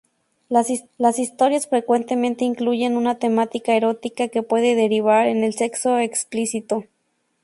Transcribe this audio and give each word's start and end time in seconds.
Las 0.49 1.19
historias 1.19 1.67
frecuentemente 1.67 2.43
incluyen 2.43 2.97
una 2.97 3.19
temática 3.19 3.75
erótica 3.75 4.29
que 4.29 4.41
puede 4.41 4.73
derivar 4.73 5.27
en 5.27 5.43
el 5.43 5.53
sexo 5.53 5.99
explícito. 5.99 6.85